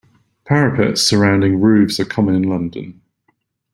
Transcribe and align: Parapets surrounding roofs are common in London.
Parapets 0.45 0.99
surrounding 0.99 1.61
roofs 1.61 1.99
are 1.99 2.05
common 2.05 2.33
in 2.33 2.41
London. 2.41 3.03